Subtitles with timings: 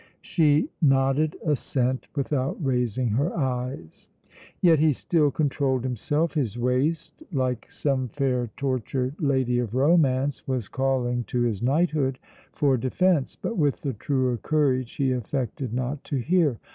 [0.23, 4.09] She nodded assent without raising her eyes.
[4.59, 6.33] Yet he still controlled himself.
[6.33, 12.17] His waist, like some fair tortured lady of romance, was calling to his knighthood
[12.51, 16.57] for defence, but with the truer courage he affected not to hear.